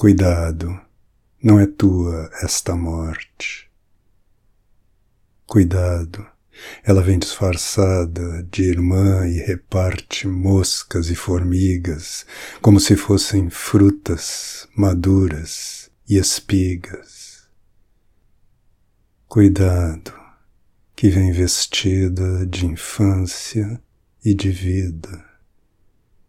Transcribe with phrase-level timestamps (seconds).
[0.00, 0.80] Cuidado,
[1.42, 3.70] não é tua esta morte.
[5.46, 6.26] Cuidado,
[6.82, 12.24] ela vem disfarçada de irmã e reparte moscas e formigas
[12.62, 17.46] como se fossem frutas maduras e espigas.
[19.28, 20.14] Cuidado,
[20.96, 23.78] que vem vestida de infância
[24.24, 25.29] e de vida.